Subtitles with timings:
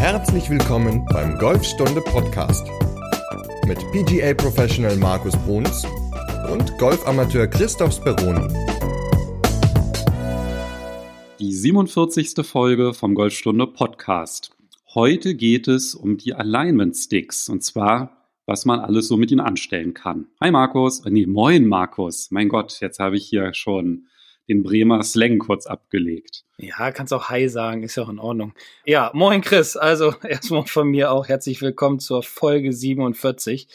[0.00, 2.66] Herzlich willkommen beim Golfstunde Podcast
[3.66, 5.84] mit PGA Professional Markus Bruns
[6.50, 8.48] und Golfamateur Christoph Speroni.
[11.38, 12.46] Die 47.
[12.46, 14.52] Folge vom Golfstunde Podcast.
[14.94, 19.40] Heute geht es um die Alignment Sticks und zwar, was man alles so mit ihnen
[19.40, 20.28] anstellen kann.
[20.40, 22.30] Hi Markus, äh, nee, moin Markus.
[22.30, 24.06] Mein Gott, jetzt habe ich hier schon
[24.50, 26.44] den Bremer Slang kurz abgelegt.
[26.58, 28.52] Ja, kannst auch Hi sagen, ist ja auch in Ordnung.
[28.84, 33.68] Ja, moin Chris, also erstmal von mir auch herzlich willkommen zur Folge 47.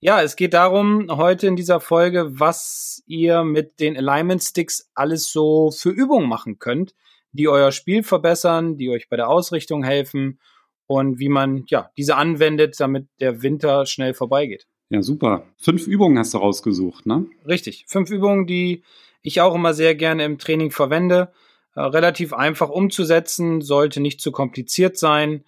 [0.00, 5.30] Ja, es geht darum, heute in dieser Folge, was ihr mit den Alignment Sticks alles
[5.30, 6.94] so für Übungen machen könnt,
[7.32, 10.40] die euer Spiel verbessern, die euch bei der Ausrichtung helfen
[10.86, 14.66] und wie man ja diese anwendet, damit der Winter schnell vorbeigeht.
[14.88, 15.46] Ja, super.
[15.58, 17.26] Fünf Übungen hast du rausgesucht, ne?
[17.46, 17.84] Richtig.
[17.86, 18.82] Fünf Übungen, die
[19.26, 21.32] ich auch immer sehr gerne im Training verwende.
[21.74, 25.44] Äh, relativ einfach umzusetzen, sollte nicht zu kompliziert sein.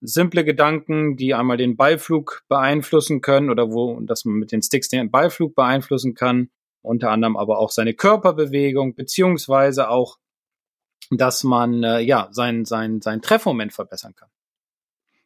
[0.00, 4.88] Simple Gedanken, die einmal den Ballflug beeinflussen können oder wo, dass man mit den Sticks
[4.88, 6.48] den Ballflug beeinflussen kann.
[6.82, 10.18] Unter anderem aber auch seine Körperbewegung, beziehungsweise auch,
[11.10, 14.30] dass man, äh, ja, sein, sein, sein Treffmoment verbessern kann.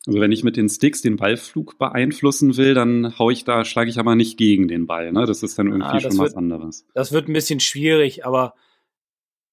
[0.07, 3.89] Also wenn ich mit den Sticks den Ballflug beeinflussen will, dann hau ich da, schlage
[3.89, 5.13] ich aber nicht gegen den Ball.
[5.13, 5.25] Ne?
[5.25, 6.87] Das ist dann irgendwie ah, schon wird, was anderes.
[6.95, 8.55] Das wird ein bisschen schwierig, aber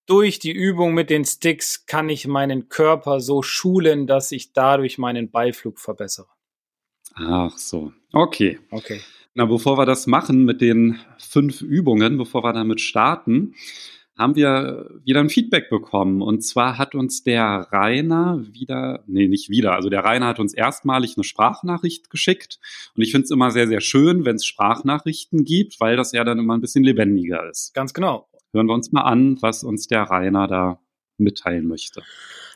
[0.08, 4.98] durch die Übung mit den Sticks kann ich meinen Körper so schulen, dass ich dadurch
[4.98, 6.28] meinen Ballflug verbessere.
[7.14, 7.94] Ach so.
[8.12, 8.60] Okay.
[8.72, 9.00] Okay.
[9.34, 13.56] Na, bevor wir das machen mit den fünf Übungen, bevor wir damit starten,
[14.22, 16.22] haben wir wieder ein Feedback bekommen.
[16.22, 20.54] Und zwar hat uns der Rainer wieder, nee, nicht wieder, also der Rainer hat uns
[20.54, 22.60] erstmalig eine Sprachnachricht geschickt.
[22.96, 26.24] Und ich finde es immer sehr, sehr schön, wenn es Sprachnachrichten gibt, weil das ja
[26.24, 27.74] dann immer ein bisschen lebendiger ist.
[27.74, 28.28] Ganz genau.
[28.54, 30.80] Hören wir uns mal an, was uns der Rainer da
[31.18, 32.02] mitteilen möchte.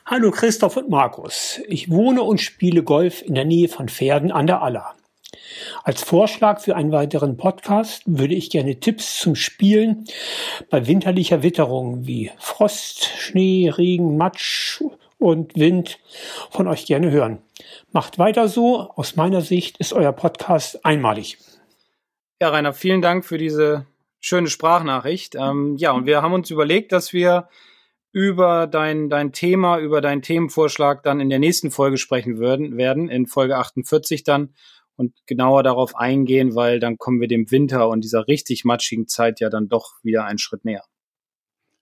[0.04, 1.60] Hallo Christoph und Markus.
[1.66, 4.94] Ich wohne und spiele Golf in der Nähe von Pferden an der Aller.
[5.84, 10.04] Als Vorschlag für einen weiteren Podcast würde ich gerne Tipps zum Spielen
[10.70, 14.82] bei winterlicher Witterung wie Frost, Schnee, Regen, Matsch
[15.18, 15.98] und Wind
[16.50, 17.38] von euch gerne hören.
[17.92, 18.90] Macht weiter so.
[18.96, 21.38] Aus meiner Sicht ist euer Podcast einmalig.
[22.40, 23.86] Ja, Rainer, vielen Dank für diese
[24.20, 25.34] schöne Sprachnachricht.
[25.34, 27.48] Ähm, ja, und wir haben uns überlegt, dass wir
[28.12, 33.08] über dein, dein Thema, über deinen Themenvorschlag dann in der nächsten Folge sprechen würden, werden,
[33.08, 34.54] in Folge 48 dann
[34.96, 39.40] und genauer darauf eingehen, weil dann kommen wir dem Winter und dieser richtig matschigen Zeit
[39.40, 40.84] ja dann doch wieder einen Schritt näher.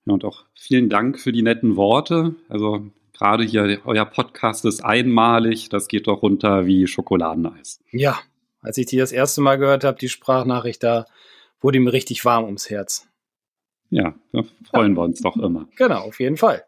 [0.05, 2.35] Ja, und auch vielen Dank für die netten Worte.
[2.49, 7.81] Also gerade hier, euer Podcast ist einmalig, das geht doch runter wie Schokoladeneis.
[7.91, 8.19] Ja,
[8.61, 11.07] als ich die das erste Mal gehört habe, die Sprachnachricht, da
[11.61, 13.09] wurde mir richtig warm ums Herz.
[13.91, 15.69] Ja, da freuen wir uns doch immer.
[15.77, 16.65] Genau, auf jeden Fall.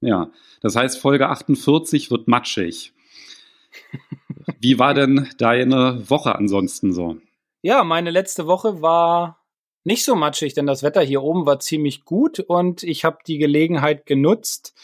[0.00, 2.92] Ja, das heißt, Folge 48 wird matschig.
[4.58, 7.16] Wie war denn deine Woche ansonsten so?
[7.62, 9.38] Ja, meine letzte Woche war
[9.84, 13.38] nicht so matschig, denn das Wetter hier oben war ziemlich gut und ich habe die
[13.38, 14.74] Gelegenheit genutzt,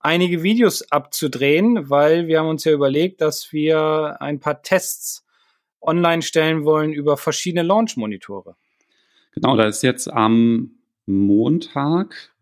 [0.00, 5.24] einige Videos abzudrehen, weil wir haben uns ja überlegt, dass wir ein paar Tests
[5.80, 8.56] online stellen wollen über verschiedene Launch-Monitore.
[9.32, 10.72] Genau, da ist jetzt am
[11.06, 12.32] Montag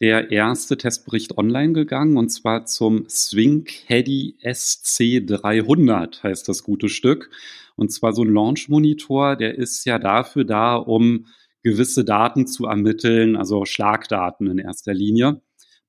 [0.00, 7.30] der erste Testbericht online gegangen und zwar zum Swing Caddy SC300 heißt das gute Stück.
[7.76, 11.26] Und zwar so ein Launch-Monitor, der ist ja dafür da, um
[11.62, 15.40] gewisse Daten zu ermitteln, also Schlagdaten in erster Linie.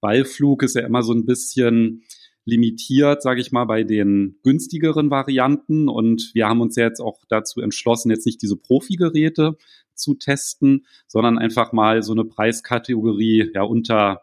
[0.02, 2.04] Ballflug ist ja immer so ein bisschen
[2.46, 5.90] limitiert, sage ich mal, bei den günstigeren Varianten.
[5.90, 9.58] Und wir haben uns ja jetzt auch dazu entschlossen, jetzt nicht diese Profi-Geräte
[9.96, 14.22] zu testen, sondern einfach mal so eine Preiskategorie ja unter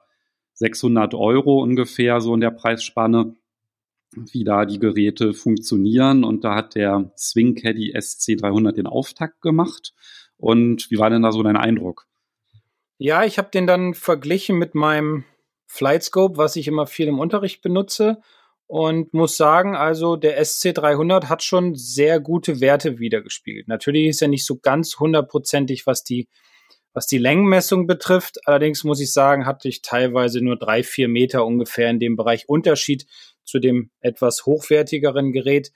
[0.55, 3.34] 600 Euro ungefähr so in der Preisspanne,
[4.15, 6.22] wie da die Geräte funktionieren.
[6.22, 9.94] Und da hat der Swing Caddy SC300 den Auftakt gemacht.
[10.37, 12.06] Und wie war denn da so dein Eindruck?
[12.99, 15.25] Ja, ich habe den dann verglichen mit meinem
[15.72, 18.19] Flightscope, was ich immer viel im Unterricht benutze
[18.67, 23.69] und muss sagen, also der SC300 hat schon sehr gute Werte wiedergespiegelt.
[23.69, 26.29] Natürlich ist er nicht so ganz hundertprozentig, was die,
[26.93, 28.47] was die Längenmessung betrifft.
[28.47, 32.50] Allerdings muss ich sagen, hatte ich teilweise nur drei, vier Meter ungefähr in dem Bereich
[32.50, 33.06] Unterschied
[33.44, 35.73] zu dem etwas hochwertigeren Gerät.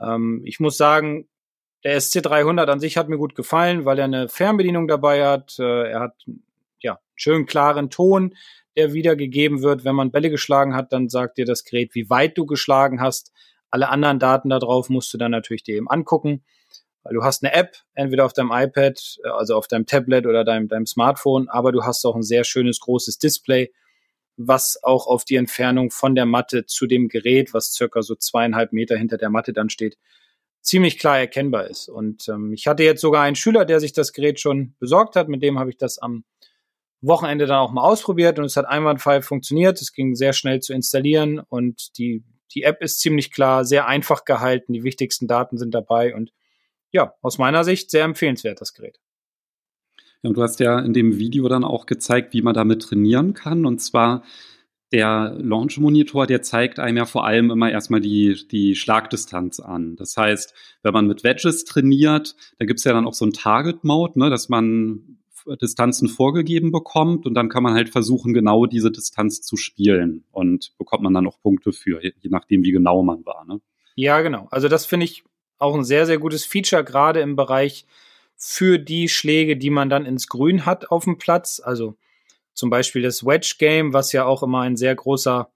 [0.00, 1.28] Ähm, ich muss sagen,
[1.82, 5.58] der SC300 an sich hat mir gut gefallen, weil er eine Fernbedienung dabei hat.
[5.58, 6.14] Äh, er hat
[6.80, 8.36] ja schön klaren Ton
[8.76, 9.84] der wiedergegeben wird.
[9.84, 13.32] Wenn man Bälle geschlagen hat, dann sagt dir das Gerät, wie weit du geschlagen hast.
[13.70, 16.42] Alle anderen Daten darauf musst du dann natürlich dir eben angucken.
[17.04, 20.68] Weil du hast eine App, entweder auf deinem iPad, also auf deinem Tablet oder deinem,
[20.68, 23.72] deinem Smartphone, aber du hast auch ein sehr schönes großes Display.
[24.36, 28.72] was auch auf die Entfernung von der Matte zu dem Gerät, was circa so zweieinhalb
[28.72, 29.98] Meter hinter der Matte dann steht,
[30.60, 31.88] ziemlich klar erkennbar ist.
[31.88, 35.28] Und ähm, ich hatte jetzt sogar einen Schüler, der sich das Gerät schon besorgt hat.
[35.28, 36.24] Mit dem habe ich das am
[37.02, 39.80] Wochenende dann auch mal ausprobiert und es hat einwandfrei funktioniert.
[39.80, 44.24] Es ging sehr schnell zu installieren und die, die App ist ziemlich klar, sehr einfach
[44.24, 44.72] gehalten.
[44.72, 46.32] Die wichtigsten Daten sind dabei und
[46.92, 49.00] ja, aus meiner Sicht sehr empfehlenswert, das Gerät.
[50.22, 53.34] Ja, und du hast ja in dem Video dann auch gezeigt, wie man damit trainieren
[53.34, 53.66] kann.
[53.66, 54.22] Und zwar
[54.92, 59.96] der Launch Monitor, der zeigt einem ja vor allem immer erstmal die, die Schlagdistanz an.
[59.96, 63.84] Das heißt, wenn man mit Wedges trainiert, da gibt's ja dann auch so ein Target
[63.84, 65.21] Mode, ne, dass man
[65.60, 70.76] Distanzen vorgegeben bekommt und dann kann man halt versuchen, genau diese Distanz zu spielen und
[70.78, 73.44] bekommt man dann auch Punkte für, je nachdem, wie genau man war.
[73.46, 73.60] Ne?
[73.94, 74.48] Ja, genau.
[74.50, 75.24] Also das finde ich
[75.58, 77.86] auch ein sehr, sehr gutes Feature, gerade im Bereich
[78.36, 81.60] für die Schläge, die man dann ins Grün hat auf dem Platz.
[81.64, 81.96] Also
[82.54, 85.50] zum Beispiel das Wedge Game, was ja auch immer ein sehr großer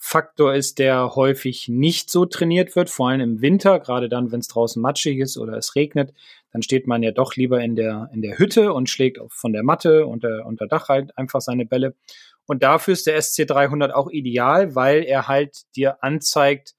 [0.00, 4.38] Faktor ist, der häufig nicht so trainiert wird, vor allem im Winter, gerade dann, wenn
[4.38, 6.14] es draußen matschig ist oder es regnet,
[6.52, 9.64] dann steht man ja doch lieber in der, in der Hütte und schlägt von der
[9.64, 11.96] Matte unter, unter Dach halt einfach seine Bälle.
[12.46, 16.74] Und dafür ist der SC300 auch ideal, weil er halt dir anzeigt,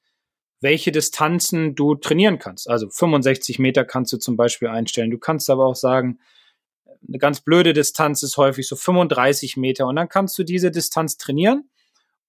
[0.62, 2.70] welche Distanzen du trainieren kannst.
[2.70, 5.12] Also 65 Meter kannst du zum Beispiel einstellen.
[5.12, 6.20] Du kannst aber auch sagen,
[7.06, 11.18] eine ganz blöde Distanz ist häufig so 35 Meter und dann kannst du diese Distanz
[11.18, 11.70] trainieren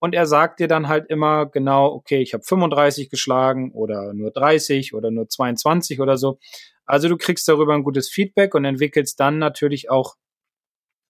[0.00, 4.32] und er sagt dir dann halt immer genau, okay, ich habe 35 geschlagen oder nur
[4.32, 6.38] 30 oder nur 22 oder so.
[6.84, 10.16] Also du kriegst darüber ein gutes Feedback und entwickelst dann natürlich auch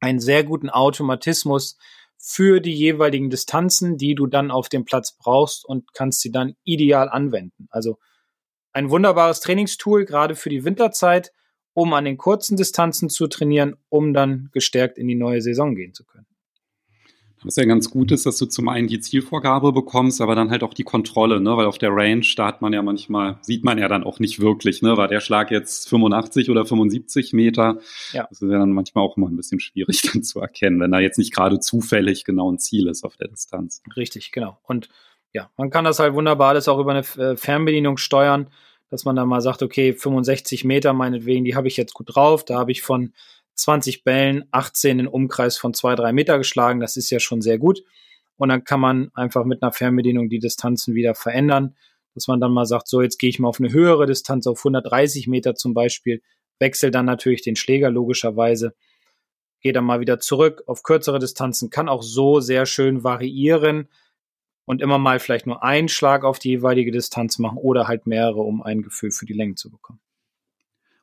[0.01, 1.79] einen sehr guten Automatismus,
[2.23, 6.55] für die jeweiligen Distanzen, die du dann auf dem Platz brauchst und kannst sie dann
[6.65, 7.67] ideal anwenden.
[7.71, 7.99] Also
[8.73, 11.33] ein wunderbares Trainingstool, gerade für die Winterzeit,
[11.73, 15.95] um an den kurzen Distanzen zu trainieren, um dann gestärkt in die neue Saison gehen
[15.95, 16.27] zu können.
[17.43, 20.63] Was ja ganz gut ist, dass du zum einen die Zielvorgabe bekommst, aber dann halt
[20.63, 21.57] auch die Kontrolle, ne?
[21.57, 24.41] Weil auf der Range, da hat man ja manchmal, sieht man ja dann auch nicht
[24.41, 24.97] wirklich, ne?
[24.99, 27.79] War der Schlag jetzt 85 oder 75 Meter?
[28.13, 28.27] Ja.
[28.29, 31.01] Das ist ja dann manchmal auch immer ein bisschen schwierig dann zu erkennen, wenn da
[31.01, 33.83] jetzt nicht gerade zufällig genau ein Ziel ist auf der Distanz.
[33.97, 34.59] Richtig, genau.
[34.65, 34.89] Und
[35.33, 38.51] ja, man kann das halt wunderbar alles auch über eine äh, Fernbedienung steuern,
[38.91, 42.45] dass man dann mal sagt, okay, 65 Meter meinetwegen, die habe ich jetzt gut drauf,
[42.45, 43.13] da habe ich von
[43.61, 46.81] 20 Bällen, 18 in Umkreis von 2-3 Meter geschlagen.
[46.81, 47.83] Das ist ja schon sehr gut.
[48.37, 51.77] Und dann kann man einfach mit einer Fernbedienung die Distanzen wieder verändern,
[52.15, 54.61] dass man dann mal sagt, so jetzt gehe ich mal auf eine höhere Distanz, auf
[54.61, 56.23] 130 Meter zum Beispiel,
[56.59, 58.75] wechsle dann natürlich den Schläger logischerweise,
[59.61, 63.89] gehe dann mal wieder zurück auf kürzere Distanzen, kann auch so sehr schön variieren
[64.65, 68.41] und immer mal vielleicht nur einen Schlag auf die jeweilige Distanz machen oder halt mehrere,
[68.41, 70.01] um ein Gefühl für die Länge zu bekommen.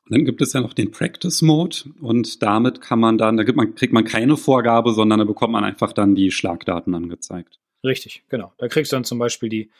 [0.08, 3.44] Und dann gibt es ja noch den Practice Mode und damit kann man dann, da
[3.52, 7.60] man, kriegt man keine Vorgabe, sondern da bekommt man einfach dann die Schlagdaten angezeigt.
[7.84, 8.52] Richtig, genau.
[8.56, 9.70] Da kriegst du dann zum Beispiel die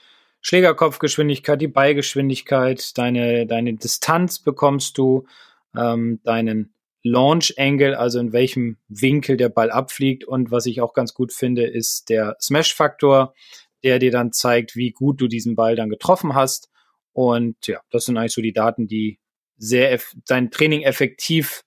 [0.42, 5.26] Schlägerkopfgeschwindigkeit, die Beigeschwindigkeit, deine, deine Distanz bekommst du,
[5.74, 10.24] ähm, deinen Launch Angle, also in welchem Winkel der Ball abfliegt.
[10.24, 13.34] Und was ich auch ganz gut finde, ist der Smash-Faktor,
[13.82, 16.68] der dir dann zeigt, wie gut du diesen Ball dann getroffen hast.
[17.12, 19.18] Und ja, das sind eigentlich so die Daten, die
[19.58, 21.62] sehr sein Training effektiv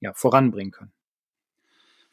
[0.00, 0.92] ja, voranbringen können.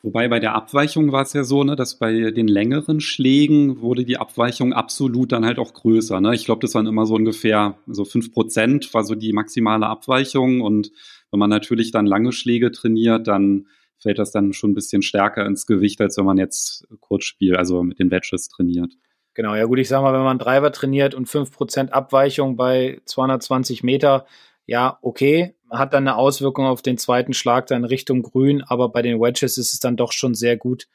[0.04, 4.06] Wobei bei der Abweichung war es ja so, ne, dass bei den längeren Schlägen wurde
[4.06, 6.22] die Abweichung absolut dann halt auch größer.
[6.22, 6.36] Ne?
[6.36, 10.62] Ich glaube, das waren immer so ungefähr so fünf Prozent war so die maximale Abweichung.
[10.62, 10.92] Und
[11.32, 15.46] wenn man natürlich dann lange Schläge trainiert, dann fällt das dann schon ein bisschen stärker
[15.46, 18.94] ins Gewicht, als wenn man jetzt Kurzspiel, also mit den Wedges trainiert.
[19.34, 23.02] Genau, ja gut, ich sag mal, wenn man Driver trainiert und fünf Prozent Abweichung bei
[23.06, 24.26] 220 Meter,
[24.68, 29.02] ja, okay, hat dann eine Auswirkung auf den zweiten Schlag dann Richtung Grün, aber bei
[29.02, 30.88] den Wedges ist es dann doch schon sehr gut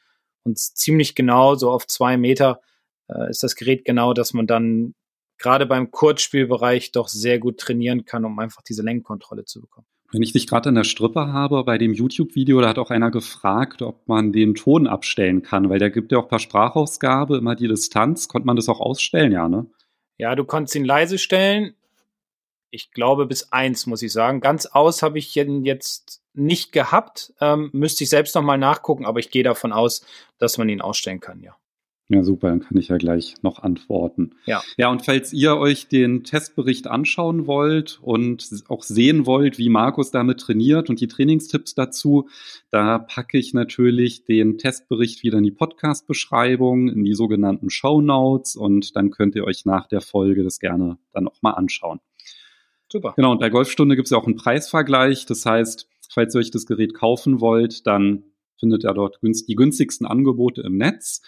[0.43, 2.61] und ziemlich genau, so auf zwei Meter
[3.09, 4.93] äh, ist das Gerät genau, dass man dann
[5.37, 9.87] gerade beim Kurzspielbereich doch sehr gut trainieren kann, um einfach diese Lenkkontrolle zu bekommen.
[10.11, 13.09] Wenn ich dich gerade in der Strippe habe, bei dem YouTube-Video, da hat auch einer
[13.09, 17.55] gefragt, ob man den Ton abstellen kann, weil der gibt ja auch per Sprachausgabe immer
[17.55, 18.27] die Distanz.
[18.27, 19.65] Konnte man das auch ausstellen, ja, ne?
[20.19, 21.73] Ja, du konntest ihn leise stellen
[22.73, 24.41] ich glaube bis eins, muss ich sagen.
[24.41, 27.33] Ganz aus habe ich jetzt nicht gehabt.
[27.39, 30.05] Ähm, müsste ich selbst nochmal nachgucken, aber ich gehe davon aus,
[30.39, 31.55] dass man ihn ausstellen kann, ja.
[32.09, 34.35] Ja, super, dann kann ich ja gleich noch antworten.
[34.45, 34.61] Ja.
[34.75, 40.11] Ja, und falls ihr euch den Testbericht anschauen wollt und auch sehen wollt, wie Markus
[40.11, 42.27] damit trainiert und die Trainingstipps dazu,
[42.71, 48.57] da packe ich natürlich den Testbericht wieder in die Podcast-Beschreibung, in die sogenannten Show Notes
[48.57, 51.99] und dann könnt ihr euch nach der Folge das gerne dann auch mal anschauen.
[52.93, 53.13] Super.
[53.15, 55.25] Genau, und bei Golfstunde gibt es ja auch einen Preisvergleich.
[55.25, 58.25] Das heißt, falls ihr euch das Gerät kaufen wollt, dann
[58.59, 61.23] findet ihr dort die günstigsten Angebote im Netz.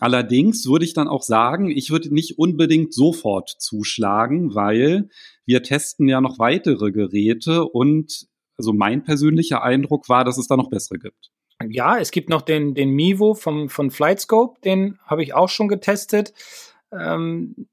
[0.00, 5.08] Allerdings würde ich dann auch sagen, ich würde nicht unbedingt sofort zuschlagen, weil
[5.44, 8.26] wir testen ja noch weitere Geräte und
[8.58, 11.30] also mein persönlicher Eindruck war, dass es da noch bessere gibt.
[11.68, 15.68] Ja, es gibt noch den, den Mivo vom, von Flightscope, den habe ich auch schon
[15.68, 16.34] getestet.
[16.90, 17.68] Ähm,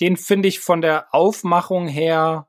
[0.00, 2.48] den finde ich von der Aufmachung her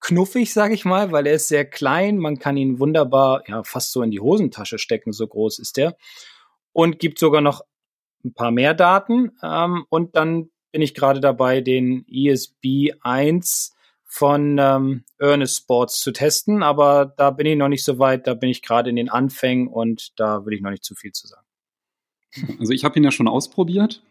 [0.00, 2.18] knuffig, sage ich mal, weil er ist sehr klein.
[2.18, 5.96] Man kann ihn wunderbar, ja, fast so in die Hosentasche stecken, so groß ist der.
[6.72, 7.62] Und gibt sogar noch
[8.24, 9.32] ein paar mehr Daten.
[9.42, 13.74] Ähm, und dann bin ich gerade dabei, den ESB 1
[14.04, 18.34] von ähm, Earnest Sports zu testen, aber da bin ich noch nicht so weit, da
[18.34, 21.26] bin ich gerade in den Anfängen und da will ich noch nicht zu viel zu
[21.26, 21.46] sagen.
[22.58, 24.02] Also ich habe ihn ja schon ausprobiert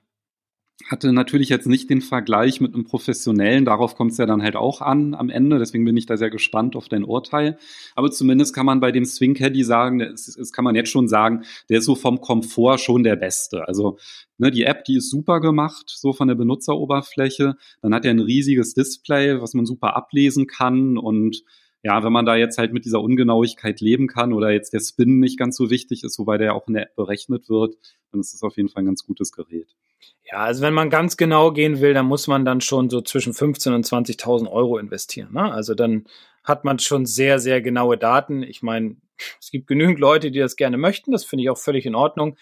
[0.86, 4.56] hatte natürlich jetzt nicht den Vergleich mit einem professionellen, darauf kommt es ja dann halt
[4.56, 7.58] auch an am Ende, deswegen bin ich da sehr gespannt auf dein Urteil.
[7.96, 11.08] Aber zumindest kann man bei dem Swing Caddy sagen, das, das kann man jetzt schon
[11.08, 13.68] sagen, der ist so vom Komfort schon der beste.
[13.68, 13.98] Also
[14.38, 17.56] ne, die App, die ist super gemacht, so von der Benutzeroberfläche.
[17.82, 21.44] Dann hat er ein riesiges Display, was man super ablesen kann und
[21.84, 25.20] ja, wenn man da jetzt halt mit dieser Ungenauigkeit leben kann oder jetzt der Spin
[25.20, 27.76] nicht ganz so wichtig ist, wobei der auch in der App berechnet wird,
[28.12, 29.76] dann ist es auf jeden Fall ein ganz gutes Gerät.
[30.30, 33.34] Ja, also wenn man ganz genau gehen will, dann muss man dann schon so zwischen
[33.34, 35.32] 15 und 20.000 Euro investieren.
[35.34, 35.52] Ne?
[35.52, 36.06] Also dann
[36.44, 38.44] hat man schon sehr, sehr genaue Daten.
[38.44, 38.98] Ich meine,
[39.40, 41.12] es gibt genügend Leute, die das gerne möchten.
[41.12, 42.38] Das finde ich auch völlig in Ordnung.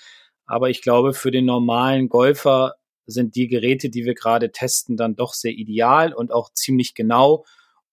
[0.48, 5.16] Aber ich glaube, für den normalen Golfer sind die Geräte, die wir gerade testen, dann
[5.16, 7.46] doch sehr ideal und auch ziemlich genau.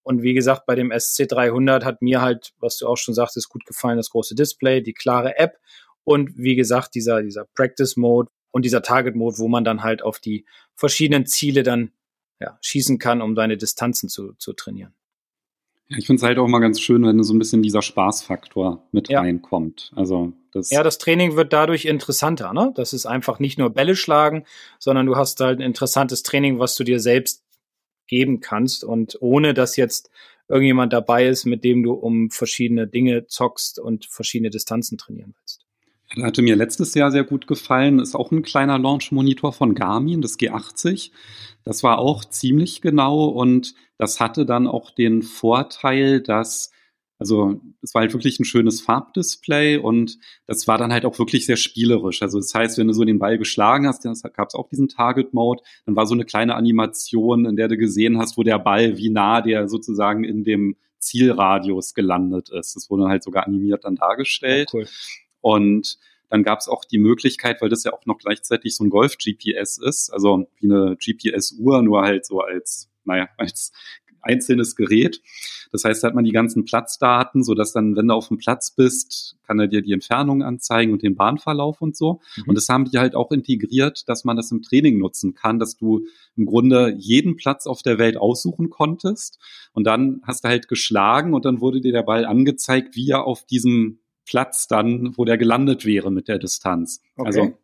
[0.02, 3.64] Und wie gesagt, bei dem SC300 hat mir halt, was du auch schon sagtest, gut
[3.66, 5.58] gefallen, das große Display, die klare App
[6.04, 10.02] und wie gesagt, dieser, dieser Practice Mode, und dieser Target Mode, wo man dann halt
[10.02, 10.44] auf die
[10.74, 11.90] verschiedenen Ziele dann
[12.40, 14.94] ja, schießen kann, um seine Distanzen zu, zu trainieren.
[15.88, 18.86] Ja, ich finde es halt auch mal ganz schön, wenn so ein bisschen dieser Spaßfaktor
[18.92, 19.20] mit ja.
[19.20, 19.92] reinkommt.
[19.94, 22.52] Also das ja, das Training wird dadurch interessanter.
[22.52, 22.72] Ne?
[22.74, 24.44] Das ist einfach nicht nur Bälle schlagen,
[24.78, 27.44] sondern du hast halt ein interessantes Training, was du dir selbst
[28.06, 30.10] geben kannst und ohne dass jetzt
[30.48, 35.64] irgendjemand dabei ist, mit dem du um verschiedene Dinge zockst und verschiedene Distanzen trainieren willst.
[36.20, 37.98] Hatte mir letztes Jahr sehr gut gefallen.
[37.98, 41.10] Ist auch ein kleiner Launch-Monitor von Garmin, das G80.
[41.64, 46.72] Das war auch ziemlich genau und das hatte dann auch den Vorteil, dass
[47.22, 51.46] also es war halt wirklich ein schönes Farbdisplay und das war dann halt auch wirklich
[51.46, 52.20] sehr spielerisch.
[52.20, 54.88] Also das heißt, wenn du so den Ball geschlagen hast, dann gab es auch diesen
[54.88, 58.96] Target-Mode, dann war so eine kleine Animation, in der du gesehen hast, wo der Ball,
[58.98, 62.74] wie nah der sozusagen in dem Zielradius gelandet ist.
[62.74, 64.70] Das wurde halt sogar animiert dann dargestellt.
[64.72, 64.88] Oh, cool.
[65.42, 65.98] Und
[66.30, 69.76] dann gab es auch die Möglichkeit, weil das ja auch noch gleichzeitig so ein Golf-GPS
[69.76, 73.72] ist, also wie eine GPS-Uhr, nur halt so als, naja, als
[74.22, 75.20] einzelnes Gerät.
[75.72, 78.38] Das heißt, da hat man die ganzen Platzdaten, so dass dann, wenn du auf dem
[78.38, 82.20] Platz bist, kann er dir die Entfernung anzeigen und den Bahnverlauf und so.
[82.36, 82.44] Mhm.
[82.46, 85.76] Und das haben die halt auch integriert, dass man das im Training nutzen kann, dass
[85.76, 86.06] du
[86.36, 89.38] im Grunde jeden Platz auf der Welt aussuchen konntest.
[89.72, 93.24] Und dann hast du halt geschlagen und dann wurde dir der Ball angezeigt, wie er
[93.24, 93.98] auf diesem
[94.32, 97.02] Platz dann, wo der gelandet wäre mit der Distanz.
[97.16, 97.26] Okay.
[97.26, 97.58] Also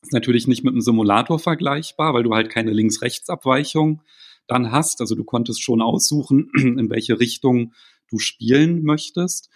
[0.00, 4.00] ist natürlich nicht mit einem Simulator vergleichbar, weil du halt keine Links-Rechts-Abweichung
[4.46, 5.02] dann hast.
[5.02, 7.74] Also du konntest schon aussuchen, in welche Richtung
[8.08, 9.50] du spielen möchtest.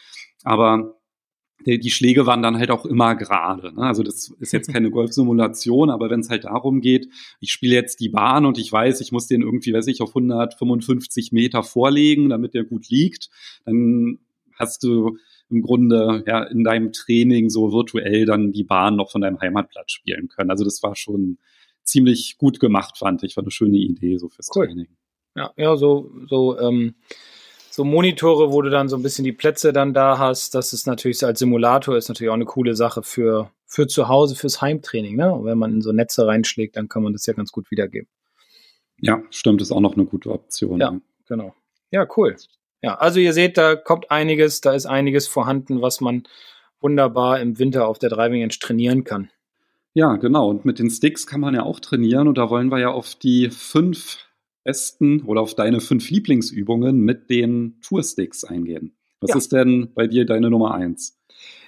[0.45, 1.01] Aber
[1.65, 3.75] die Schläge waren dann halt auch immer gerade.
[3.75, 3.81] Ne?
[3.81, 7.09] Also das ist jetzt keine Golfsimulation, aber wenn es halt darum geht,
[7.41, 10.11] ich spiele jetzt die Bahn und ich weiß, ich muss den irgendwie, weiß ich, auf
[10.11, 13.31] 155 Meter vorlegen, damit der gut liegt,
[13.65, 14.19] dann
[14.59, 15.17] hast du
[15.51, 19.93] im Grunde ja in deinem Training so virtuell dann die Bahn noch von deinem Heimatplatz
[19.93, 20.51] spielen können.
[20.51, 21.39] Also das war schon
[21.83, 23.37] ziemlich gut gemacht, fand ich.
[23.37, 24.67] War eine schöne Idee so fürs cool.
[24.67, 24.89] Training.
[25.37, 26.95] Ja, ja, so, so, ähm,
[27.71, 30.87] so Monitore, wo du dann so ein bisschen die Plätze dann da hast, das ist
[30.87, 35.17] natürlich als Simulator ist natürlich auch eine coole Sache für, für zu Hause, fürs Heimtraining.
[35.17, 35.33] Ne?
[35.33, 38.09] Und wenn man in so Netze reinschlägt, dann kann man das ja ganz gut wiedergeben.
[38.99, 40.81] Ja, stimmt, ist auch noch eine gute Option.
[40.81, 41.01] Ja.
[41.27, 41.55] genau.
[41.91, 42.37] Ja, cool.
[42.83, 46.23] Ja, also ihr seht, da kommt einiges, da ist einiges vorhanden, was man
[46.81, 49.31] wunderbar im Winter auf der Driving Range trainieren kann.
[49.93, 50.49] Ja, genau.
[50.49, 52.29] Und mit den Sticks kann man ja auch trainieren.
[52.29, 54.19] Und da wollen wir ja auf die fünf
[54.65, 58.97] besten oder auf deine fünf Lieblingsübungen mit den Toursticks eingehen.
[59.21, 59.37] Was ja.
[59.37, 61.19] ist denn bei dir deine Nummer eins?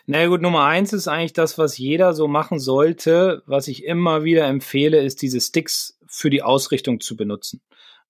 [0.07, 3.43] Na gut, Nummer eins ist eigentlich das, was jeder so machen sollte.
[3.47, 7.61] Was ich immer wieder empfehle, ist diese Sticks für die Ausrichtung zu benutzen.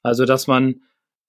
[0.02, 0.82] Also, dass man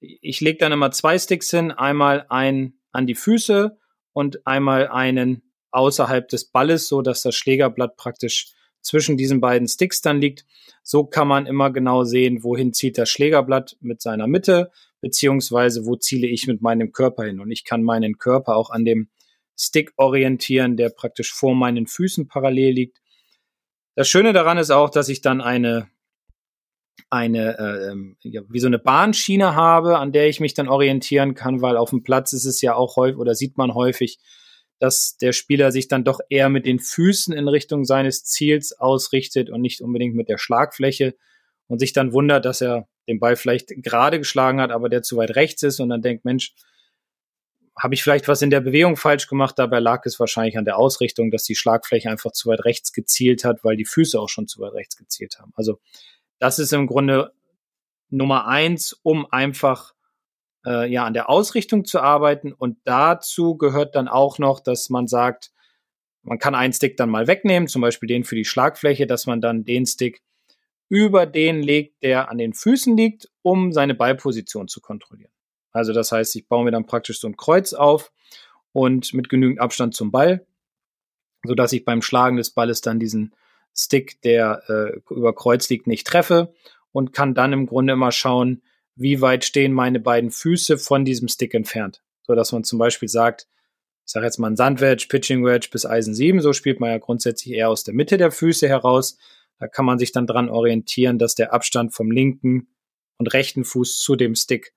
[0.04, 3.78] ich lege dann immer zwei Sticks hin, einmal einen an die Füße
[4.12, 10.02] und einmal einen außerhalb des Balles, so dass das Schlägerblatt praktisch zwischen diesen beiden Sticks
[10.02, 10.46] dann liegt.
[10.84, 15.96] So kann man immer genau sehen, wohin zieht das Schlägerblatt mit seiner Mitte, beziehungsweise wo
[15.96, 17.40] ziele ich mit meinem Körper hin.
[17.40, 19.10] Und ich kann meinen Körper auch an dem
[19.58, 22.98] Stick orientieren, der praktisch vor meinen Füßen parallel liegt.
[23.96, 25.88] Das Schöne daran ist auch, dass ich dann eine
[27.10, 31.36] eine äh, ähm, ja, wie so eine Bahnschiene habe, an der ich mich dann orientieren
[31.36, 34.20] kann, weil auf dem Platz ist es ja auch häufig oder sieht man häufig,
[34.80, 39.50] dass der Spieler sich dann doch eher mit den Füßen in Richtung seines Ziels ausrichtet
[39.50, 41.16] und nicht unbedingt mit der Schlagfläche
[41.68, 45.18] und sich dann wundert, dass er den Ball vielleicht gerade geschlagen hat, aber der zu
[45.18, 46.54] weit rechts ist und dann denkt, Mensch,
[47.78, 49.58] habe ich vielleicht was in der Bewegung falsch gemacht?
[49.58, 53.44] Dabei lag es wahrscheinlich an der Ausrichtung, dass die Schlagfläche einfach zu weit rechts gezielt
[53.44, 55.54] hat, weil die Füße auch schon zu weit rechts gezielt haben.
[55.56, 55.80] Also
[56.40, 57.34] das ist im Grunde
[58.10, 59.94] Nummer eins, um einfach
[60.66, 62.54] äh, ja an der Ausrichtung zu arbeiten.
[62.54, 65.52] Und dazu gehört dann auch noch, dass man sagt,
[66.22, 69.42] man kann einen Stick dann mal wegnehmen, zum Beispiel den für die Schlagfläche, dass man
[69.42, 70.22] dann den Stick
[70.90, 75.32] über den legt, der an den Füßen liegt, um seine Ballposition zu kontrollieren.
[75.72, 78.12] Also das heißt, ich baue mir dann praktisch so ein Kreuz auf
[78.72, 80.46] und mit genügend Abstand zum Ball,
[81.44, 83.36] so dass ich beim Schlagen des Balles dann diesen
[83.76, 86.54] Stick, der äh, über Kreuz liegt, nicht treffe
[86.92, 88.62] und kann dann im Grunde immer schauen,
[88.96, 92.04] wie weit stehen meine beiden Füße von diesem Stick entfernt.
[92.22, 93.48] So dass man zum Beispiel sagt,
[94.06, 96.98] ich sage jetzt mal ein Sandwedge, Pitching Wedge bis Eisen 7, so spielt man ja
[96.98, 99.18] grundsätzlich eher aus der Mitte der Füße heraus.
[99.60, 102.68] Da kann man sich dann dran orientieren, dass der Abstand vom linken
[103.18, 104.74] und rechten Fuß zu dem Stick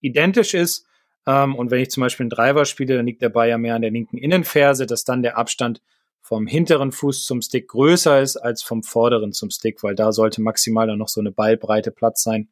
[0.00, 0.86] identisch ist.
[1.26, 3.74] Ähm, und wenn ich zum Beispiel einen Driver spiele, dann liegt der Ball ja mehr
[3.74, 5.80] an der linken Innenferse, dass dann der Abstand
[6.26, 10.42] vom hinteren Fuß zum Stick größer ist als vom vorderen zum Stick, weil da sollte
[10.42, 12.48] maximal dann noch so eine Ballbreite Platz sein.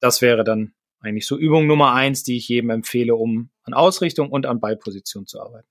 [0.00, 4.30] Das wäre dann eigentlich so Übung Nummer eins, die ich jedem empfehle, um an Ausrichtung
[4.30, 5.68] und an Ballposition zu arbeiten.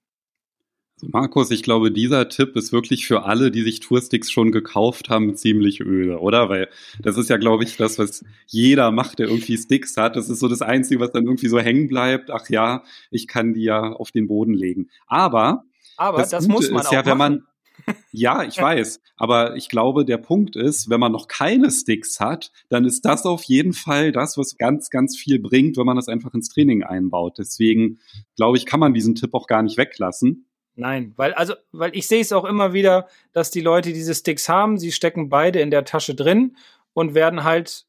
[1.01, 5.35] Markus, ich glaube, dieser Tipp ist wirklich für alle, die sich Toursticks schon gekauft haben,
[5.35, 6.47] ziemlich öde, oder?
[6.47, 6.69] Weil
[7.01, 10.15] das ist ja, glaube ich, das, was jeder macht, der irgendwie Sticks hat.
[10.15, 12.31] Das ist so das Einzige, was dann irgendwie so hängen bleibt.
[12.31, 14.89] Ach ja, ich kann die ja auf den Boden legen.
[15.05, 15.65] Aber,
[15.97, 17.43] Aber das, das muss man ist auch ja, wenn man,
[18.11, 19.01] ja, ich weiß.
[19.17, 23.25] Aber ich glaube, der Punkt ist, wenn man noch keine Sticks hat, dann ist das
[23.25, 26.83] auf jeden Fall das, was ganz, ganz viel bringt, wenn man das einfach ins Training
[26.83, 27.37] einbaut.
[27.37, 27.99] Deswegen,
[28.35, 30.47] glaube ich, kann man diesen Tipp auch gar nicht weglassen.
[30.75, 34.49] Nein, weil also, weil ich sehe es auch immer wieder, dass die Leute diese Sticks
[34.49, 36.57] haben, sie stecken beide in der Tasche drin
[36.93, 37.85] und werden halt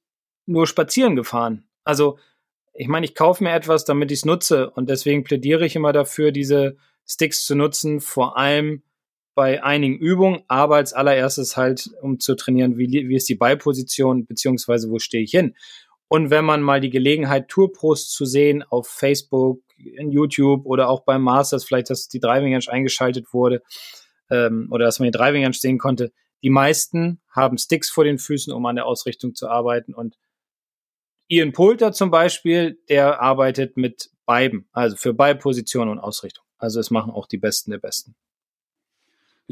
[0.47, 1.65] nur spazieren gefahren.
[1.83, 2.19] Also,
[2.75, 5.93] ich meine, ich kaufe mir etwas, damit ich es nutze und deswegen plädiere ich immer
[5.93, 8.83] dafür, diese Sticks zu nutzen, vor allem
[9.35, 14.27] bei einigen Übungen, aber als allererstes halt, um zu trainieren, wie, wie ist die Ballposition,
[14.27, 15.55] beziehungsweise wo stehe ich hin.
[16.09, 21.05] Und wenn man mal die Gelegenheit, Tourposts zu sehen auf Facebook, in YouTube oder auch
[21.05, 23.63] beim Masters, vielleicht, dass die Driving Range eingeschaltet wurde
[24.31, 26.13] ähm, oder dass man die Driving Range sehen konnte.
[26.43, 29.95] Die meisten haben Sticks vor den Füßen, um an der Ausrichtung zu arbeiten.
[29.95, 30.17] Und
[31.29, 36.46] Ian Poulter zum Beispiel, der arbeitet mit beiden, also für Ballposition und Ausrichtung.
[36.59, 38.15] Also es machen auch die Besten der Besten.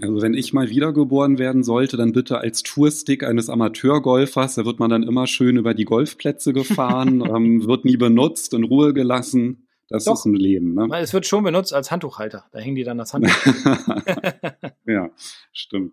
[0.00, 4.56] Also wenn ich mal wiedergeboren werden sollte, dann bitte als Tourstick eines Amateurgolfers.
[4.56, 8.64] Da wird man dann immer schön über die Golfplätze gefahren, ähm, wird nie benutzt, in
[8.64, 9.68] Ruhe gelassen.
[9.88, 10.14] Das Doch.
[10.14, 10.74] ist ein Leben.
[10.74, 10.88] Ne?
[10.98, 12.46] Es wird schon benutzt als Handtuchhalter.
[12.52, 13.34] Da hängen die dann das Handtuch.
[14.86, 15.10] ja,
[15.52, 15.92] stimmt.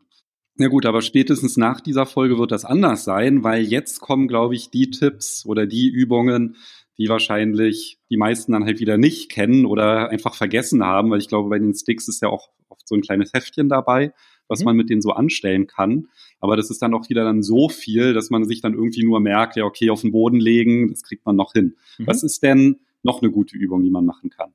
[0.55, 4.55] Na gut, aber spätestens nach dieser Folge wird das anders sein, weil jetzt kommen, glaube
[4.55, 6.55] ich, die Tipps oder die Übungen,
[6.97, 11.27] die wahrscheinlich die meisten dann halt wieder nicht kennen oder einfach vergessen haben, weil ich
[11.27, 14.13] glaube, bei den Sticks ist ja auch oft so ein kleines Heftchen dabei,
[14.47, 14.65] was mhm.
[14.65, 16.07] man mit denen so anstellen kann.
[16.39, 19.19] Aber das ist dann auch wieder dann so viel, dass man sich dann irgendwie nur
[19.19, 21.75] merkt, ja, okay, auf den Boden legen, das kriegt man noch hin.
[21.97, 22.07] Mhm.
[22.07, 24.53] Was ist denn noch eine gute Übung, die man machen kann.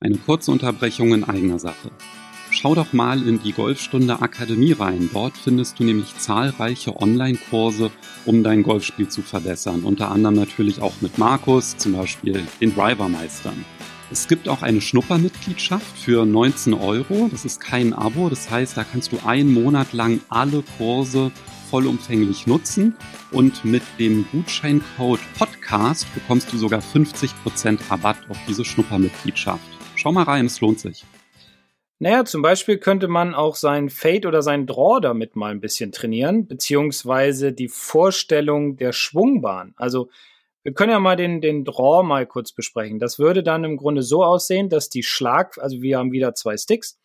[0.00, 1.90] Eine kurze Unterbrechung in eigener Sache.
[2.60, 5.08] Schau doch mal in die Golfstunde Akademie rein.
[5.12, 7.92] Dort findest du nämlich zahlreiche Online-Kurse,
[8.26, 9.84] um dein Golfspiel zu verbessern.
[9.84, 13.64] Unter anderem natürlich auch mit Markus, zum Beispiel den Drivermeistern.
[14.10, 17.28] Es gibt auch eine Schnuppermitgliedschaft für 19 Euro.
[17.30, 18.28] Das ist kein Abo.
[18.28, 21.30] Das heißt, da kannst du einen Monat lang alle Kurse
[21.70, 22.96] vollumfänglich nutzen.
[23.30, 29.62] Und mit dem Gutscheincode Podcast bekommst du sogar 50% Rabatt auf diese Schnuppermitgliedschaft.
[29.94, 31.04] Schau mal rein, es lohnt sich.
[32.00, 35.90] Naja, zum Beispiel könnte man auch sein Fade oder sein Draw damit mal ein bisschen
[35.90, 39.74] trainieren, beziehungsweise die Vorstellung der Schwungbahn.
[39.76, 40.08] Also
[40.62, 43.00] wir können ja mal den, den Draw mal kurz besprechen.
[43.00, 46.56] Das würde dann im Grunde so aussehen, dass die Schlag, also wir haben wieder zwei
[46.56, 47.00] Sticks,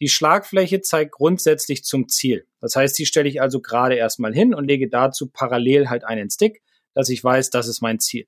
[0.00, 2.46] die Schlagfläche zeigt grundsätzlich zum Ziel.
[2.60, 6.30] Das heißt, die stelle ich also gerade erstmal hin und lege dazu parallel halt einen
[6.30, 6.62] Stick,
[6.94, 8.26] dass ich weiß, das ist mein Ziel.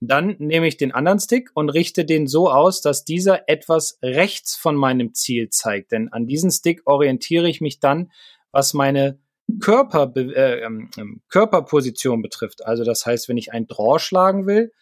[0.00, 4.54] Dann nehme ich den anderen Stick und richte den so aus, dass dieser etwas rechts
[4.54, 5.92] von meinem Ziel zeigt.
[5.92, 8.10] Denn an diesen Stick orientiere ich mich dann,
[8.52, 9.18] was meine
[9.60, 12.66] Körper, äh, ähm, ähm, Körperposition betrifft.
[12.66, 14.72] Also das heißt, wenn ich ein Draw schlagen will,